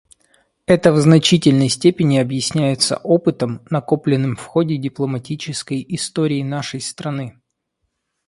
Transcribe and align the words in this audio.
Это 0.65 0.91
в 0.91 0.97
значительной 0.99 1.69
степени 1.69 2.17
объясняется 2.17 2.97
опытом, 2.97 3.61
накопленным 3.69 4.35
в 4.35 4.43
ходе 4.43 4.77
дипломатической 4.77 5.85
истории 5.89 6.41
нашей 6.41 6.81
страны. 6.81 7.39